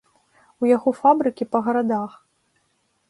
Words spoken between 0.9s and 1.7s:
фабрыкі па